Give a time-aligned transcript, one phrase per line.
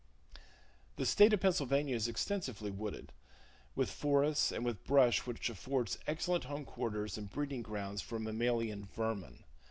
[0.95, 3.13] The State of Pennsylvania is extensively wooded,
[3.75, 8.83] with forests and with brush which affords excellent home quarters and breeding grounds for mammalian
[8.85, 9.43] "vermin."